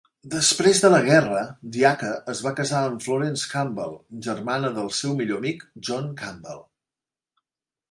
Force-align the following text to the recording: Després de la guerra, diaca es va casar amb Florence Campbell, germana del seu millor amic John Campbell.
Després 0.33 0.79
de 0.85 0.89
la 0.93 1.01
guerra, 1.07 1.43
diaca 1.75 2.09
es 2.33 2.41
va 2.45 2.53
casar 2.61 2.81
amb 2.87 3.05
Florence 3.09 3.53
Campbell, 3.53 3.95
germana 4.29 4.73
del 4.81 4.91
seu 5.03 5.15
millor 5.23 5.45
amic 5.45 5.65
John 5.91 6.11
Campbell. 6.25 6.67